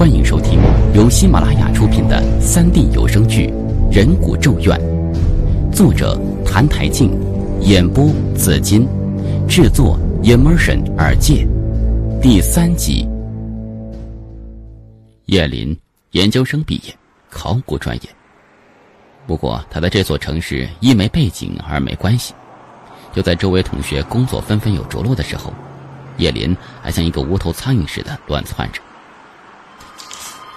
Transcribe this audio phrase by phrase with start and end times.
[0.00, 0.58] 欢迎收听
[0.94, 3.48] 由喜马拉雅出品的 3D 有声剧
[3.94, 4.80] 《人骨咒怨》，
[5.70, 7.10] 作者谭台静，
[7.60, 8.88] 演播紫金，
[9.46, 11.46] 制作 Immersion 耳界，
[12.22, 13.06] 第三集。
[15.26, 15.78] 叶林
[16.12, 16.96] 研究生毕业，
[17.28, 18.02] 考古专业。
[19.26, 22.32] 不过他在这座城市一没背景，二没关系。
[23.12, 25.52] 就在周围同学工作纷纷有着落的时候，
[26.16, 28.80] 叶林还像一个无头苍蝇似的乱窜着。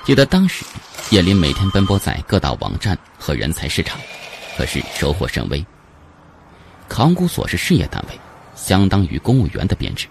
[0.03, 0.65] 记得当时，
[1.11, 3.97] 叶林每天奔波在各大网站和人才市场，
[4.57, 5.65] 可是收获甚微。
[6.89, 8.19] 考古所是事业单位，
[8.53, 10.05] 相当于公务员的编制，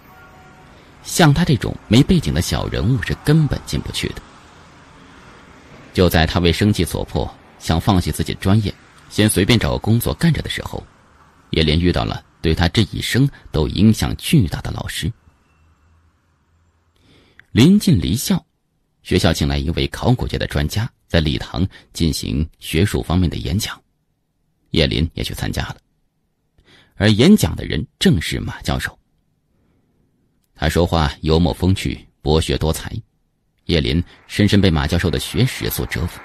[1.03, 4.15] 像他这种没背景的小人物是根本进不去的。
[5.93, 8.73] 就在他为生计所迫，想放弃自己的专业，
[9.11, 10.83] 先随便找个工作干着的时候，
[11.51, 15.13] 叶林遇到了对他这一生都影响巨大的老师。
[17.51, 18.43] 临近离校。
[19.03, 23.79] 学校请来一位考古界的专家，在礼堂进行学术方面的演讲，
[24.71, 25.77] 叶林也去参加了。
[26.95, 28.97] 而演讲的人正是马教授。
[30.55, 32.89] 他说话幽默风趣，博学多才，
[33.65, 36.21] 叶林深深被马教授的学识所折服。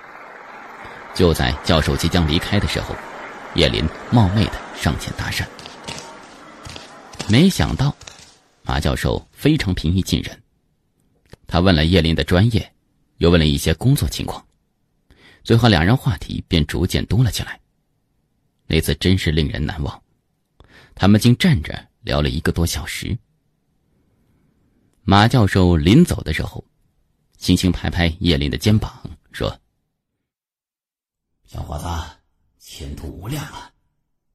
[1.15, 2.95] 就在教授即将离开的时候，
[3.57, 5.45] 叶林冒昧的上前搭讪。
[7.29, 7.97] 没想到，
[8.63, 10.41] 马教授非常平易近人。
[11.49, 12.75] 他问了叶林的专业，
[13.17, 14.47] 又问了一些工作情况，
[15.43, 17.59] 最后两人话题便逐渐多了起来。
[18.67, 20.03] 那次真是令人难忘，
[20.95, 23.17] 他们竟站着聊了一个多小时。
[25.03, 26.63] 马教授临走的时候，
[27.39, 29.03] 轻轻拍拍叶林的肩膀，
[29.33, 29.59] 说
[31.49, 31.87] ：“小伙子，
[32.59, 33.73] 前途无量啊，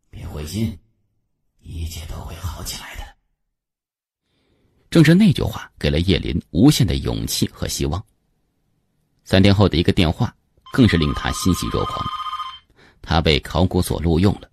[0.09, 0.75] 别灰心，
[1.59, 3.03] 一切都会好起来的。”
[4.93, 7.99] 正是那句话给了叶林无限的勇气和希望。
[9.25, 10.31] 三天后的一个电话，
[10.71, 12.05] 更是令他欣喜若狂。
[13.01, 14.47] 他被考古所录用了。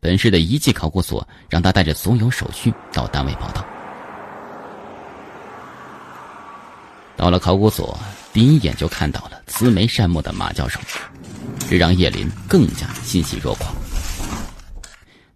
[0.00, 3.62] 本市的一级考古所让他带着所有手续到单位报道。
[7.14, 8.00] 到了考古所，
[8.32, 10.80] 第一眼就看到了慈眉善目的马教授，
[11.68, 13.70] 这让叶林更加欣喜若狂。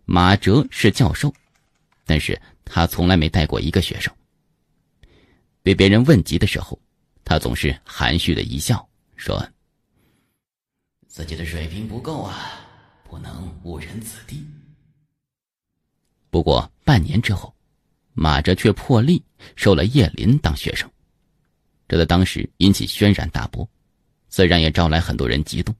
[0.06, 1.30] 马哲是教授，
[2.06, 2.40] 但是。
[2.66, 4.12] 他从来没带过一个学生。
[5.62, 6.78] 被别人问及的时候，
[7.24, 9.42] 他总是含蓄的一笑，说
[11.08, 12.60] ：“自己的水平不够啊，
[13.08, 14.44] 不能误人子弟。”
[16.30, 17.54] 不过半年之后，
[18.12, 19.24] 马哲却破例
[19.56, 20.90] 收了叶林当学生，
[21.88, 23.68] 这在当时引起轩然大波，
[24.28, 25.74] 自然也招来很多人嫉妒。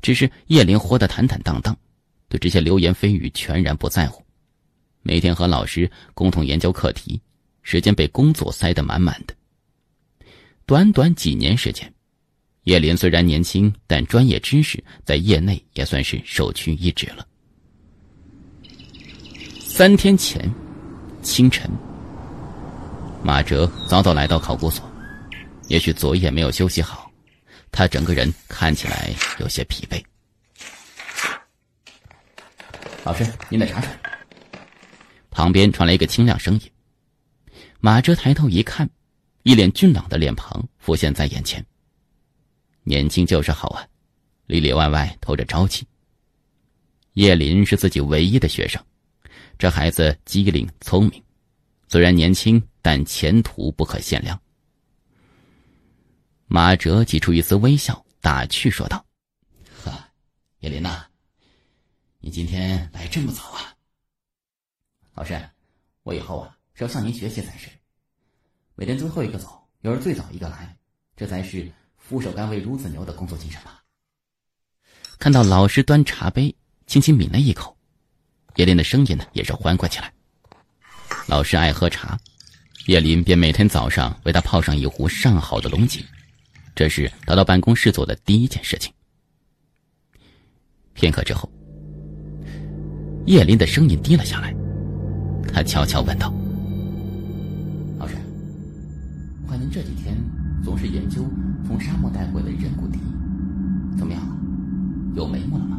[0.00, 1.76] 只是叶林活得坦坦荡荡，
[2.28, 4.24] 对这些流言蜚语全然不在乎。
[5.02, 7.20] 每天和老师共同研究课题，
[7.62, 9.34] 时间被工作塞得满满的。
[10.64, 11.92] 短短几年时间，
[12.64, 17.26] 叶林虽然年轻，但专业知识在业内也算是首屈一指了。
[19.58, 20.48] 三天前，
[21.20, 21.68] 清晨，
[23.24, 24.88] 马哲早早来到考古所，
[25.68, 27.10] 也许昨夜没有休息好，
[27.72, 30.00] 他整个人看起来有些疲惫。
[33.02, 33.90] 老师，您的茶水。
[35.32, 36.70] 旁边传来一个清亮声音。
[37.80, 38.88] 马哲抬头一看，
[39.42, 41.64] 一脸俊朗的脸庞浮现在眼前。
[42.84, 43.84] 年轻就是好啊，
[44.46, 45.84] 里里外外透着朝气。
[47.14, 48.80] 叶林是自己唯一的学生，
[49.58, 51.22] 这孩子机灵聪明，
[51.88, 54.40] 虽然年轻，但前途不可限量。
[56.46, 59.04] 马哲挤出一丝微笑，打趣说道
[59.82, 59.92] ：“呵，
[60.60, 61.04] 叶林呐，
[62.20, 63.74] 你今天来这么早啊？”
[65.14, 65.38] 老师，
[66.04, 67.68] 我以后啊是要向您学习才是。
[68.74, 70.74] 每天最后一个走，又是最早一个来，
[71.14, 73.82] 这才是俯首甘为孺子牛的工作精神吧？
[75.18, 76.54] 看到老师端茶杯，
[76.86, 77.76] 轻轻抿了一口，
[78.56, 80.10] 叶林的声音呢也是欢快起来。
[81.28, 82.18] 老师爱喝茶，
[82.86, 86.02] 叶林便每天早上为他泡上一壶上好的龙井，
[86.74, 88.92] 这是他到办公室做的第一件事情。
[90.94, 91.52] 片刻之后，
[93.26, 94.54] 叶林的声音低了下来。
[95.52, 96.32] 他悄悄问道
[97.98, 98.16] ：“老师，
[99.44, 100.16] 我看您这几天
[100.64, 101.24] 总是研究
[101.66, 102.98] 从沙漠带回的人骨笛，
[103.98, 104.22] 怎么样？
[105.14, 105.78] 有眉目了吗？”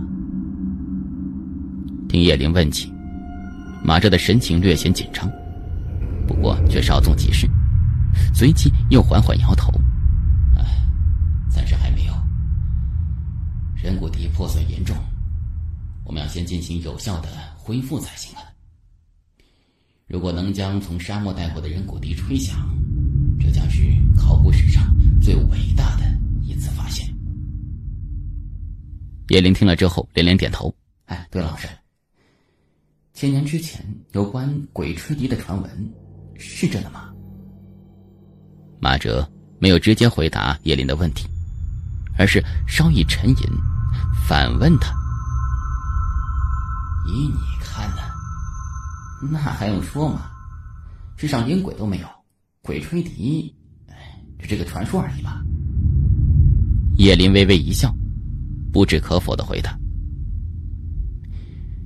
[2.08, 2.94] 听叶林问起，
[3.84, 5.28] 马哲的神情略显紧张，
[6.28, 7.50] 不过却稍纵即逝，
[8.32, 9.72] 随即又缓缓摇头
[10.56, 10.64] ：“哎，
[11.50, 12.14] 暂时还没有。
[13.76, 14.96] 人骨笛破损严重，
[16.04, 18.44] 我们要先进行有效的恢复才行啊。”
[20.08, 22.58] 如果能将从沙漠带回的人骨笛吹响
[23.40, 23.84] 这将是
[24.16, 26.04] 考古史上最伟大的
[26.42, 27.08] 一次发现。
[29.30, 30.74] 叶林听了之后连连点头。
[31.06, 31.68] 哎对了老师。
[33.14, 35.94] 千年之前有关鬼吹笛的传闻
[36.38, 37.10] 是真的吗？
[38.80, 39.28] 马哲
[39.60, 41.26] 没有直接回答叶林的问题
[42.18, 43.36] 而是稍一沉吟
[44.28, 44.94] 反问他。
[47.08, 48.02] 依你看呢
[49.32, 50.30] 那还用说吗？
[51.16, 52.08] 世上连鬼都没有，
[52.62, 53.56] 鬼吹笛，
[54.40, 55.42] 只是个传说而已吧？”
[56.98, 57.94] 叶林微微一笑，
[58.72, 59.78] 不置可否的回答。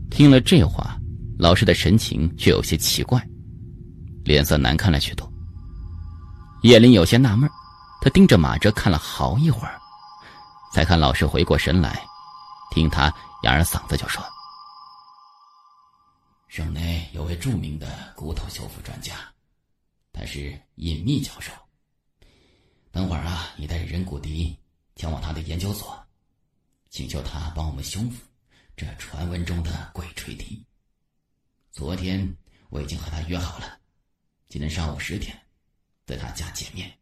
[0.10, 0.98] 听了这话，
[1.38, 3.22] 老师的神情却有些奇怪，
[4.24, 5.32] 脸色难看了许多。
[6.64, 7.50] 叶林有些纳闷，
[8.02, 9.78] 他盯着马哲看了好一会儿，
[10.74, 12.02] 才看老师回过神来，
[12.72, 13.14] 听他
[13.44, 14.24] 哑着嗓子就说
[16.48, 19.32] ：“省内有位著名的骨头修复专家，
[20.12, 21.52] 他是隐秘教授。
[22.92, 24.58] 等会儿啊，你带着人骨笛
[24.96, 26.02] 前往他的研究所，
[26.90, 28.24] 请求他帮我们修复。”
[28.78, 30.64] 这传闻中的鬼吹笛。
[31.72, 32.32] 昨天
[32.70, 33.80] 我已经和他约好了，
[34.48, 35.36] 今天上午十点，
[36.06, 36.96] 在他家见面。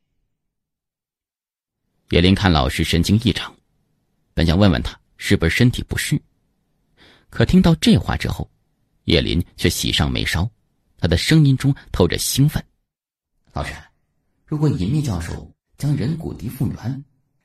[2.11, 3.53] 叶林看老师神经异常，
[4.33, 6.21] 本想问问他是不是身体不适，
[7.29, 8.49] 可听到这话之后，
[9.05, 10.47] 叶林却喜上眉梢，
[10.97, 12.63] 他的声音中透着兴奋
[13.53, 13.73] ：“老师，
[14.45, 17.03] 如果隐秘教授将人骨笛复原，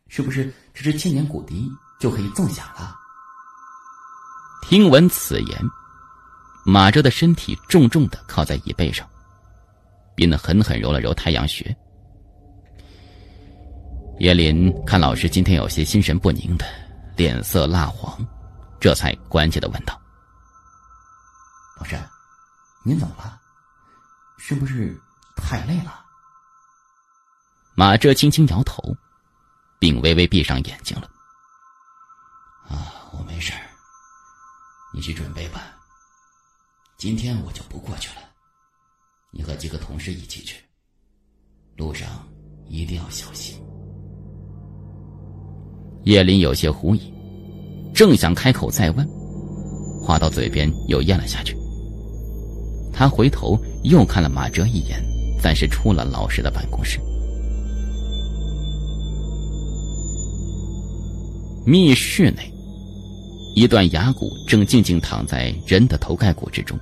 [0.09, 2.97] 是不是这支千年骨笛就可以奏响了？”
[4.67, 5.63] 听闻此言，
[6.65, 9.09] 马哲的身体重重的靠在椅背上，
[10.15, 11.77] 并狠狠揉了揉太阳穴。
[14.19, 16.65] 叶林看老师今天有些心神不宁的，
[17.17, 18.19] 脸色蜡黄，
[18.79, 20.01] 这才关切的问道
[21.81, 21.99] ：“老师，
[22.85, 23.41] 您怎么了？
[24.37, 25.01] 是不是
[25.35, 26.05] 太累了？”
[27.75, 28.95] 马哲轻轻摇头，
[29.79, 31.11] 并微微闭上眼睛了。
[32.69, 33.55] “啊，我没事。”
[34.93, 35.63] 你去准备吧。
[36.99, 38.23] 今天我就不过去了，
[39.31, 40.63] 你和几个同事一起去。
[41.77, 42.29] 路上
[42.67, 43.59] 一定要小心。
[46.05, 47.11] 叶林有些狐疑，
[47.95, 49.09] 正想开口再问，
[50.03, 51.57] 话到嘴边又咽了下去。
[53.01, 55.03] 他回头又看了马哲一眼，
[55.43, 57.01] 暂时出了老师的办公室。
[61.65, 62.53] 密室内。
[63.55, 66.79] 一段牙骨正静静躺在人的头盖骨之中。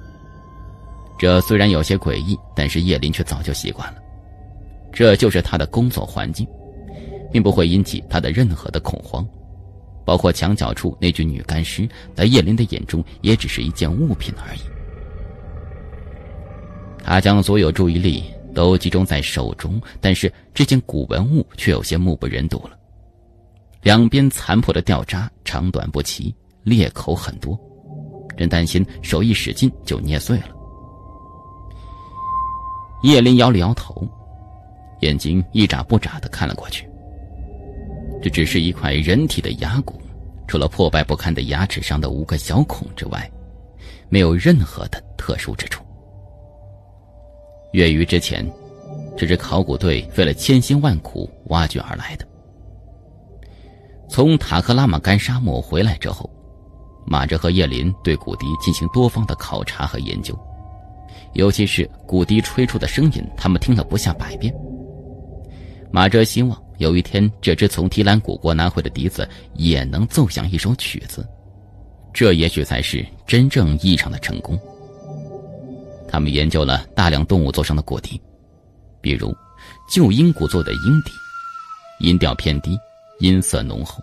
[1.16, 3.98] 这虽然有些诡异，但是叶林却早就习惯了。
[4.92, 6.44] 这就是他的工作环境，
[7.30, 9.24] 并不会引起他的任何的恐慌。
[10.04, 14.60] 包括墙角处那具女干尸，在叶林的眼中也只是一件物品而已。
[17.08, 18.22] 他将所有注意力
[18.54, 22.78] 都集中在手中，但是这件古文物却有些目不忍睹了。
[23.80, 26.34] 两边残破的吊渣，长短不齐。
[26.64, 27.58] 裂口很多，
[28.36, 30.48] 真担心手一使劲就捏碎了。
[33.02, 34.06] 叶林摇了摇头，
[35.00, 36.86] 眼睛一眨不眨的看了过去。
[38.20, 39.98] 这只是一块人体的牙骨，
[40.46, 43.30] 除了破败不堪的牙齿上的五个小孔之外，
[44.10, 45.82] 没有任何的特殊之处。
[47.72, 48.44] 月余之前，
[49.16, 52.26] 这支考古队费了千辛万苦挖掘而来的。
[54.08, 56.28] 从塔克拉玛干沙漠回来之后。
[57.10, 60.38] 马哲和叶林对骨笛进行多方的考察和研究，
[61.32, 64.54] 尤其是骨笛吹出的声音，他们听了不下百遍。
[65.90, 71.26] 马哲希望有一天，这支从提兰古国拿回的笛子也能奏响一首曲子，
[72.12, 74.60] 这也许才是真正意义上的成功。
[76.08, 78.20] 他们研究了大量动物做成的骨笛，
[79.00, 79.36] 比如
[79.90, 81.12] 旧鹰骨做的鹰笛，
[82.00, 82.78] 音调偏低，
[83.20, 84.02] 音色浓厚。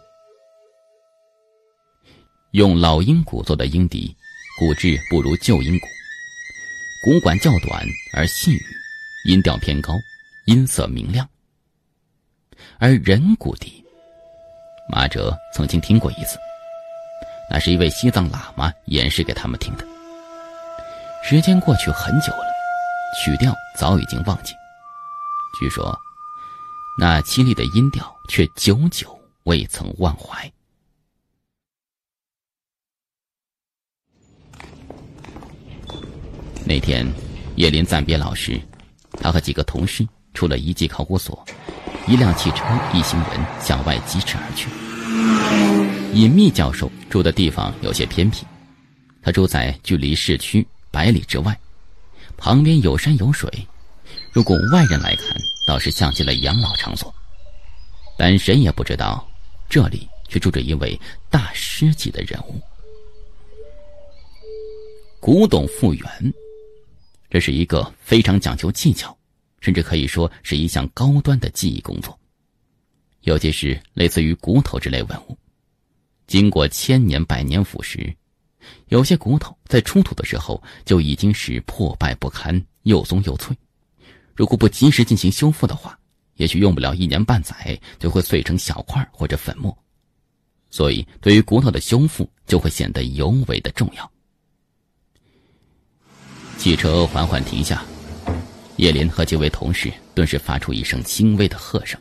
[2.52, 4.16] 用老鹰骨做的鹰笛，
[4.60, 5.88] 骨质不如旧鹰骨，
[7.04, 7.84] 骨管较短
[8.14, 8.58] 而细，
[9.26, 9.94] 音调偏高，
[10.46, 11.28] 音色明亮。
[12.78, 13.84] 而人骨笛，
[14.90, 16.38] 马哲曾经听过一次，
[17.50, 19.95] 那是一位西藏喇嘛演示给他们听的。
[21.28, 22.46] 时间过去很久了，
[23.18, 24.54] 曲调早已经忘记，
[25.60, 26.00] 据说
[27.00, 30.52] 那凄厉的音调却久久未曾忘怀。
[36.64, 37.12] 那天，
[37.56, 38.62] 叶林暂别老师，
[39.20, 41.44] 他和几个同事出了遗迹考古所，
[42.06, 42.64] 一辆汽车，
[42.94, 44.70] 一行人向外疾驰而去。
[46.14, 48.46] 隐秘教授住的地方有些偏僻，
[49.24, 50.64] 他住在距离市区
[50.96, 51.60] 百里之外，
[52.38, 53.52] 旁边有山有水，
[54.32, 55.36] 如果外人来看，
[55.68, 57.14] 倒是像极了养老场所。
[58.18, 59.30] 但谁也不知道，
[59.68, 60.98] 这里却住着一位
[61.30, 62.62] 大师级的人物。
[65.20, 66.34] 古董复原，
[67.30, 69.14] 这是一个非常讲究技巧，
[69.60, 72.18] 甚至可以说是一项高端的技艺工作。
[73.24, 75.38] 尤其是类似于骨头之类文物，
[76.26, 78.16] 经过千年百年腐蚀，
[78.88, 83.56] 有些骨头在出土的时候就已经是破败不堪，又松又脆。
[84.34, 85.98] 如果不及时进行修复的话，
[86.36, 89.76] 也许用不了一年半载就会碎成小块或者粉末。
[90.70, 94.12] 所以，对于骨头的修复就会显得尤为的重要。
[96.58, 97.84] 汽车缓缓停下，
[98.76, 101.98] 叶林和几位同事顿时发出一声轻微的喝声。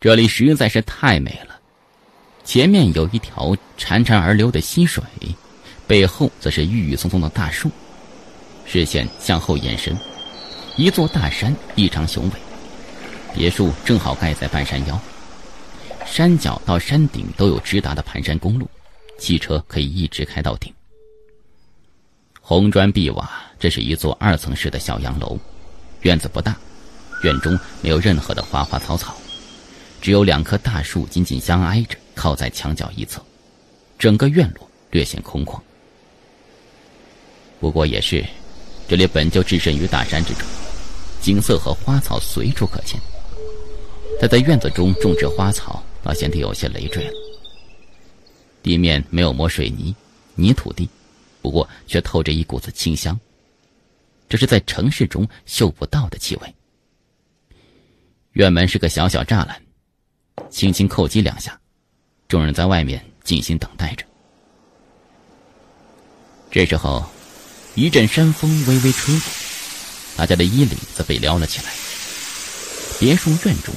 [0.00, 1.60] 这里实在是太美了，
[2.44, 5.02] 前面有一条潺潺而流的溪水，
[5.86, 7.70] 背后则是郁郁葱葱的大树。
[8.66, 9.96] 视线向后延伸，
[10.76, 12.32] 一座大山异常雄伟，
[13.34, 15.00] 别墅正好盖在半山腰，
[16.06, 18.68] 山脚到山顶都有直达的盘山公路，
[19.18, 20.72] 汽车可以一直开到顶。
[22.40, 25.38] 红砖碧瓦，这是一座二层式的小洋楼，
[26.02, 26.54] 院子不大，
[27.22, 29.16] 院中没有任何的花花草草。
[30.00, 33.24] 只有两棵大树紧紧相挨着，靠在墙角一侧，
[33.98, 35.60] 整个院落略显空旷。
[37.60, 38.24] 不过也是，
[38.88, 40.46] 这里本就置身于大山之中，
[41.20, 43.00] 景色和花草随处可见。
[44.20, 47.12] 他在院子中种植花草，倒显得有些累赘了。
[48.62, 49.94] 地面没有抹水泥，
[50.34, 50.88] 泥土地，
[51.42, 53.18] 不过却透着一股子清香，
[54.28, 56.54] 这是在城市中嗅不到的气味。
[58.32, 59.60] 院门是个小小栅栏。
[60.50, 61.58] 轻轻叩击两下，
[62.34, 64.04] 众人在外面静心等待着。
[66.50, 67.08] 这时候，
[67.76, 69.26] 一阵山风微微吹过，
[70.16, 71.70] 大家的衣领子被撩了起来。
[72.98, 73.72] 别墅院中，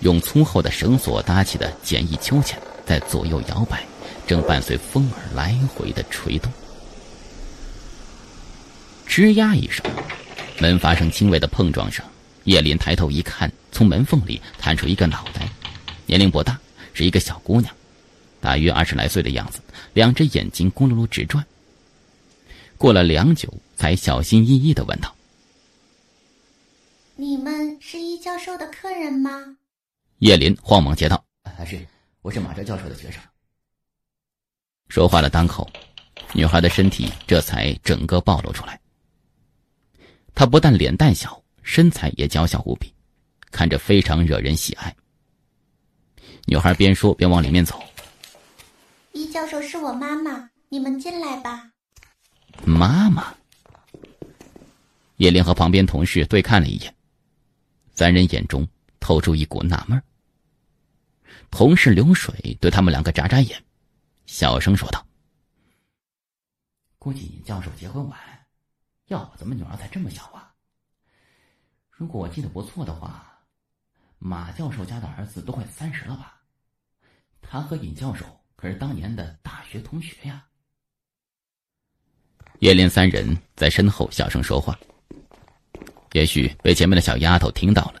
[0.00, 3.84] 用粗厚的绳索搭起的简易秋千在左右摇摆，
[4.26, 6.52] 正伴随风儿来回的吹动。
[9.06, 9.84] 吱呀一声，
[10.58, 12.04] 门发生轻微的碰撞声。
[12.46, 15.48] 叶林抬头一看，从门缝里探出一个脑袋。
[16.06, 16.58] 年龄不大，
[16.92, 17.72] 是一个小姑娘，
[18.42, 19.60] 大约二十来岁的样子，
[19.94, 21.46] 两只眼睛咕噜噜直转。
[22.76, 25.14] 过了良久，才小心翼翼的问道
[27.14, 29.56] ：“你们是易教授的客人吗？”
[30.18, 31.24] 叶林慌忙接道
[31.64, 31.86] ：“是，
[32.20, 33.22] 我是马哲教授的学生。”
[34.90, 35.70] 说话的当口，
[36.32, 38.80] 女孩的身体这才整个暴露出来。
[40.34, 42.92] 她不但脸蛋小，身材也娇小无比，
[43.52, 44.92] 看着非常惹人喜爱。
[46.46, 47.80] 女孩边说边往里面走。
[49.12, 51.70] 易教授是我妈妈，你们进来吧。
[52.64, 53.34] 妈妈。
[55.16, 56.94] 叶林和旁边同事对看了一眼，
[57.92, 58.66] 三人眼中
[59.00, 60.02] 透出一股纳闷。
[61.50, 63.62] 同事流水对他们两个眨眨眼，
[64.26, 65.06] 小声说道
[66.98, 68.18] ：“估计尹教授结婚晚，
[69.06, 70.54] 要不怎么女儿才这么小啊？
[71.90, 73.28] 如果我记得不错的话。”
[74.24, 76.40] 马教授家的儿子都快三十了吧？
[77.40, 78.24] 他和尹教授
[78.62, 80.46] 可是当年的大学同学呀。
[82.60, 84.78] 叶林三人在身后小声说话，
[86.12, 88.00] 也许被前面的小丫头听到了，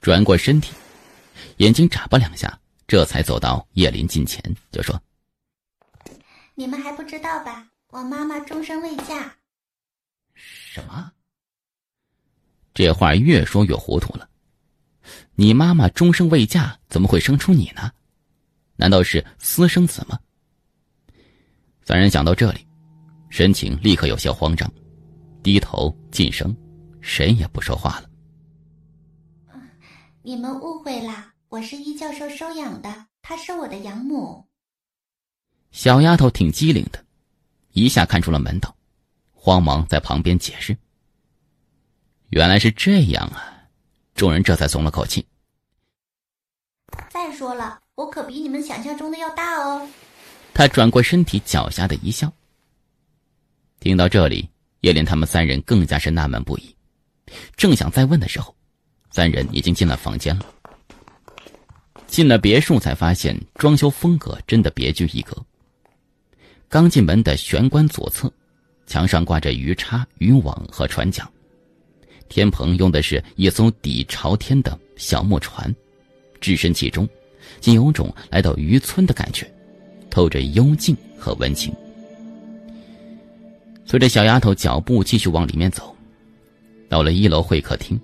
[0.00, 0.74] 转过身体，
[1.58, 4.42] 眼睛眨巴两下，这才走到叶林近前，
[4.72, 5.00] 就说
[6.56, 7.68] ：“你们还不知道吧？
[7.90, 9.36] 我妈妈终身未嫁。”
[10.34, 11.12] 什么？
[12.74, 14.28] 这话越说越糊涂了。
[15.36, 17.92] 你妈妈终生未嫁，怎么会生出你呢？
[18.82, 20.18] 难道是私生子吗？
[21.84, 22.66] 三人想到这里，
[23.30, 24.68] 神情立刻有些慌张，
[25.40, 26.52] 低头噤声，
[27.00, 28.10] 谁也不说话了。
[30.22, 34.44] 你们误会了，我是易教授收养的，她是我的养母。
[35.70, 37.04] 小丫头挺机灵的，
[37.74, 38.76] 一下看出了门道，
[39.30, 40.76] 慌忙在旁边解释。
[42.30, 43.62] 原来是这样啊。
[44.16, 45.24] 众人这才松了口气。
[47.10, 49.86] 再说了，我可比你们想象中的要大哦。
[50.54, 52.32] 他转过身体，狡黠的一笑。
[53.80, 54.48] 听到这里，
[54.80, 56.74] 叶莲他们三人更加是纳闷不已。
[57.54, 58.54] 正想再问的时候，
[59.10, 60.46] 三人已经进了房间了。
[62.06, 65.36] 进了别墅，才发现装修风格真的别具一格。
[66.70, 68.32] 刚进门的玄关左侧，
[68.86, 71.30] 墙上挂着鱼叉、渔网和船桨。
[72.30, 75.74] 天棚用的是一艘底朝天的小木船，
[76.40, 77.06] 置身其中，
[77.62, 79.50] 竟有种来到渔村的感觉，
[80.10, 81.72] 透着幽静和温情。
[83.86, 85.96] 随着小丫头脚步继续往里面走，
[86.88, 87.98] 到了一楼会客厅。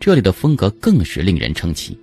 [0.00, 1.96] 这里的风格更是令人称奇，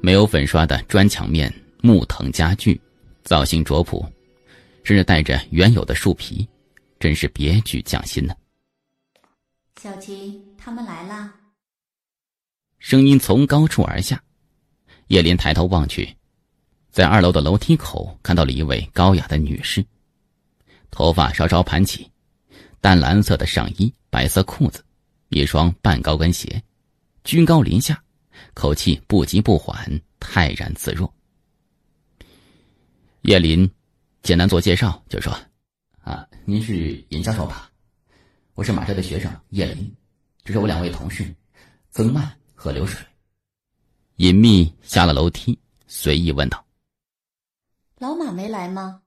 [0.00, 2.80] 没有粉刷的砖墙面、木藤家具，
[3.24, 4.06] 造型拙朴，
[4.84, 6.46] 甚至带着原有的树皮，
[7.00, 8.34] 真是别具匠心呢。
[9.80, 11.32] 小琴，他们来了！
[12.78, 14.22] 声音从高处而下，
[15.08, 16.16] 叶林抬头望去，
[16.90, 19.84] 在二楼的楼梯口看到了一位高雅的女士，
[20.90, 22.10] 头发稍稍盘起，
[22.80, 24.84] 淡蓝色的上衣、白色裤子，
[25.28, 26.60] 一双半高跟鞋，
[27.22, 28.02] 居高临下，
[28.52, 31.12] 口气不急不缓，泰然自若。
[33.22, 33.70] 叶林
[34.22, 35.32] 简单做介绍，就说
[36.02, 37.70] ：“啊，您是尹教授吧？”
[38.54, 39.94] 我是马哲的学生叶林，
[40.42, 41.32] 这是我两位同事
[41.90, 43.00] 曾曼和流水。
[44.16, 46.64] 尹秘下了楼梯，随意问道
[48.00, 49.02] ：“老马没来吗？”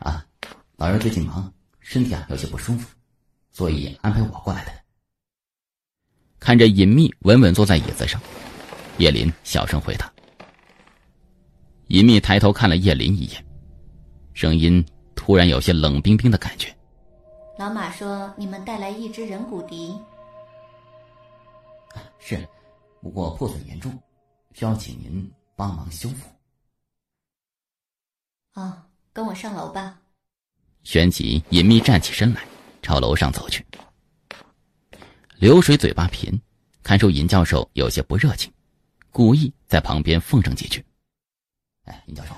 [0.00, 0.26] 啊，
[0.76, 2.88] 老人最近忙，身体啊有些不舒服，
[3.52, 4.72] 所以安排我过来的。
[6.40, 8.20] 看着尹秘稳稳坐在椅子上，
[8.98, 10.12] 叶林小声回答。
[11.86, 13.44] 尹秘抬头看了叶林一眼，
[14.34, 16.74] 声音突然有些冷冰冰的感觉。
[17.58, 19.96] 老马说：“你们带来一只人骨笛。”
[22.18, 22.44] 是，
[23.02, 23.92] 不过破损严重，
[24.54, 26.30] 需要请您帮忙修复。
[28.52, 30.00] 啊，跟我上楼吧。
[30.84, 32.46] 旋即，隐秘站起身来，
[32.80, 33.66] 朝楼上走去。
[35.34, 36.40] 流水嘴巴贫，
[36.84, 38.52] 看出尹教授有些不热情，
[39.10, 40.82] 故意在旁边奉承几句
[41.84, 42.34] ：“哎，尹教授，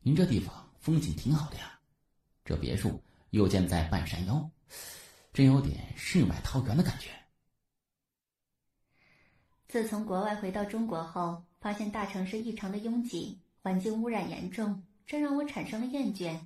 [0.00, 1.78] 您这地方风景挺好的呀，
[2.44, 3.00] 这别墅。”
[3.32, 4.50] 又建在半山腰，
[5.34, 7.10] 真有点世外桃源的感觉。
[9.68, 16.40] 自从国外回到中国后，发现大城市异常的拥挤，环境污染严重，这让我产生了厌倦。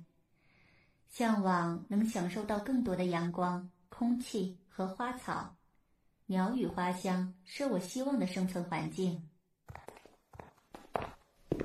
[1.09, 5.55] 向往能享受到更多的阳光、空气和花草，
[6.25, 9.23] 鸟语花香是我希望的生存环境。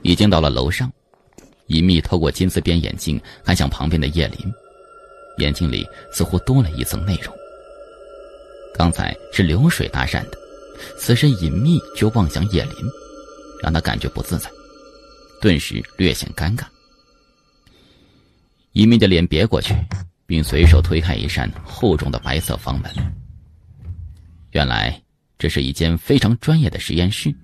[0.03, 0.93] 已经到了楼上，
[1.67, 4.39] 隐秘透过金丝边眼镜看向旁边的叶林。
[5.39, 7.35] 眼睛里似乎多了一层内容。
[8.75, 10.39] 刚才是流水搭讪的，
[10.99, 12.73] 此时隐秘却望向叶林，
[13.63, 14.51] 让他感觉不自在，
[15.41, 16.65] 顿时略显尴尬。
[18.73, 19.75] 隐秘的脸别过去，
[20.27, 22.91] 并随手推开一扇厚重的白色房门。
[24.53, 25.01] 原来
[25.39, 27.35] 这是一间非常专业的实验室，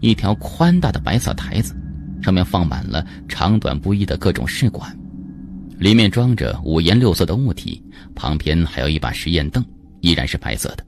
[0.00, 1.74] 一条宽大的白色台子，
[2.22, 4.96] 上面放满了长短不一的各种试管。
[5.78, 9.62] 里面装着五颜六色的物体，旁边还有一把实验凳，
[10.00, 10.82] 依然是白色的，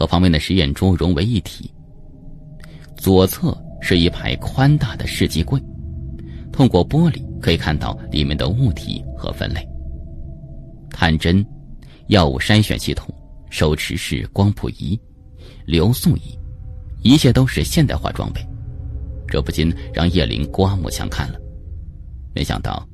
[0.00, 1.70] 和旁边的实验桌融为一体。
[2.96, 5.62] 左侧是一排宽大的试剂柜，
[6.50, 9.60] 通过玻璃可以看到里面的物体和分类。
[10.88, 11.44] 探针、
[12.06, 13.14] 药物筛选系统、
[13.50, 14.98] 手持式光谱仪、
[15.66, 16.34] 流速仪，
[17.02, 18.40] 一切都是现代化装备，
[19.28, 21.38] 这不禁让叶林刮目相看了。
[22.34, 22.88] 没想到。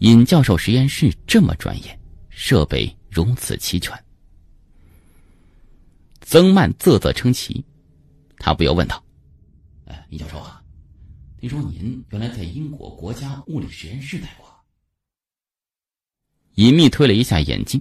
[0.00, 3.96] 尹教授实验室这么专业，设备如此齐全。
[6.26, 7.64] 曾曼啧啧称奇，
[8.38, 9.02] 他不由问道
[9.86, 10.64] ：“哎，尹教授啊，
[11.38, 14.50] 听说您原来在英国国家物理实验室待过？”
[16.56, 17.80] 尹密推了一下眼镜，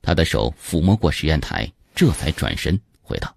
[0.00, 3.36] 他的手抚摸过实验台，这才转身回道：“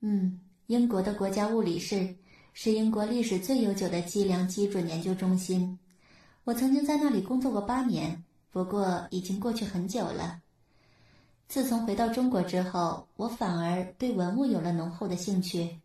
[0.00, 2.16] 嗯，英国的国家物理室
[2.54, 5.78] 是英国历史最悠久的计量基准研究中心。”
[6.44, 10.40] 我曾经在那里工作过八年，不过已经过去很久了。
[11.48, 15.80] 自从回到中国之后，我反而对文物有了浓厚的兴趣。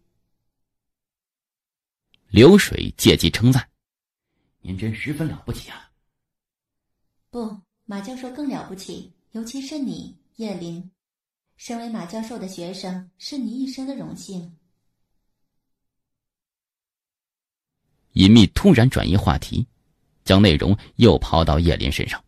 [2.30, 3.69] 流水借机称赞
[4.62, 5.91] ：“您真十分了不起啊！”
[7.30, 10.91] 不，马教授更了不起，尤其是你，叶林。
[11.58, 14.58] 身为马教授的学生，是你一生的荣幸。
[18.13, 19.67] 隐秘突然转移话题。
[20.24, 22.24] 将内容又抛到叶林身上，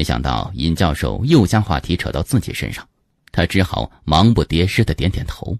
[0.00, 2.88] 没想到尹教授又将话题扯到自己身上，
[3.32, 5.54] 他只好忙不迭失的点点头。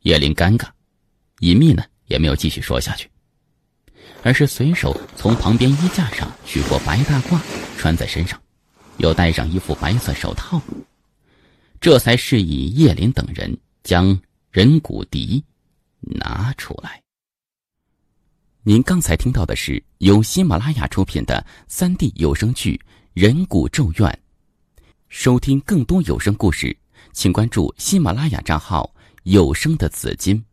[0.00, 0.66] 叶林尴尬，
[1.38, 3.08] 尹密呢也没有继续说下去，
[4.24, 7.38] 而是随手从旁边衣架上取过白大褂
[7.78, 8.42] 穿在身上，
[8.96, 10.60] 又戴上一副白色手套，
[11.80, 15.44] 这才示意叶林等人将人骨笛
[16.00, 17.00] 拿出来。
[18.64, 22.80] 您刚才听到的是由喜马拉雅出品的三 D 有声剧
[23.14, 24.10] 《人骨咒怨》。
[25.08, 26.76] 收听更多有声故事，
[27.12, 30.44] 请关注喜马拉雅账号“有声的紫金”。